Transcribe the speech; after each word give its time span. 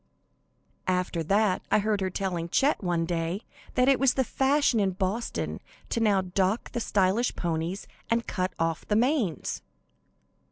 After 0.87 1.21
that 1.21 1.61
I 1.69 1.77
heard 1.77 2.01
her 2.01 2.09
telling 2.09 2.49
Chet 2.49 2.83
one 2.83 3.05
day 3.05 3.43
that 3.75 3.87
it 3.87 3.99
was 3.99 4.15
the 4.15 4.23
fashion 4.23 4.79
in 4.79 4.93
Boston 4.93 5.59
now 5.95 6.21
to 6.21 6.27
dock 6.29 6.71
the 6.71 6.79
stylish 6.79 7.35
ponies 7.35 7.85
and 8.09 8.25
cut 8.25 8.51
off 8.57 8.83
the 8.87 8.95
manes. 8.95 9.61